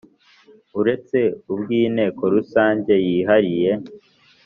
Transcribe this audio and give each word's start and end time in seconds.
uretse 0.79 1.19
ubw 1.51 1.67
Inteko 1.81 2.21
Rusange 2.35 2.93
yihariye 3.07 3.71